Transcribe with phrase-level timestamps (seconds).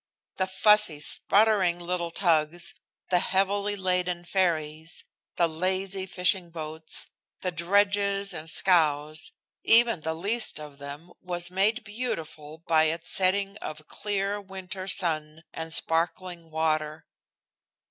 [0.37, 2.73] The fussy, spluttering little tugs,
[3.11, 7.05] the heavily laden ferries, the lazy fishing boats,
[7.43, 9.31] the dredges and scows
[9.63, 15.43] even the least of them was made beautiful by its setting of clear winter sun
[15.53, 17.05] and sparkling water.